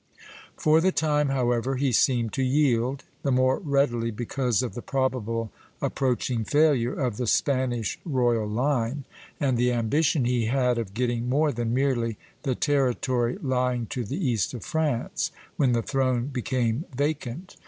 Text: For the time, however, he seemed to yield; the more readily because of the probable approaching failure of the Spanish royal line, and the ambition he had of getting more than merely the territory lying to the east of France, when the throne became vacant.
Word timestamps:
For 0.57 0.81
the 0.81 0.91
time, 0.91 1.29
however, 1.29 1.75
he 1.75 1.91
seemed 1.91 2.33
to 2.33 2.41
yield; 2.41 3.03
the 3.21 3.31
more 3.31 3.59
readily 3.59 4.09
because 4.09 4.63
of 4.63 4.73
the 4.73 4.81
probable 4.81 5.51
approaching 5.79 6.43
failure 6.43 6.93
of 6.95 7.17
the 7.17 7.27
Spanish 7.27 7.99
royal 8.03 8.47
line, 8.49 9.03
and 9.39 9.59
the 9.59 9.71
ambition 9.71 10.25
he 10.25 10.45
had 10.47 10.79
of 10.79 10.95
getting 10.95 11.29
more 11.29 11.51
than 11.51 11.75
merely 11.75 12.17
the 12.41 12.55
territory 12.55 13.37
lying 13.43 13.85
to 13.91 14.03
the 14.03 14.17
east 14.17 14.55
of 14.55 14.65
France, 14.65 15.29
when 15.55 15.73
the 15.73 15.83
throne 15.83 16.29
became 16.33 16.85
vacant. 16.97 17.57